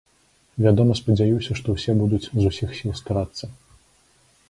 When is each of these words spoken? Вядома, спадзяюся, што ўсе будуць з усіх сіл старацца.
Вядома, 0.65 0.95
спадзяюся, 1.01 1.51
што 1.61 1.67
ўсе 1.77 1.91
будуць 2.01 2.23
з 2.25 2.43
усіх 2.51 2.69
сіл 2.81 2.91
старацца. 3.05 3.45